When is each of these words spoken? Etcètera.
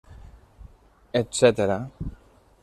Etcètera. 1.19 1.79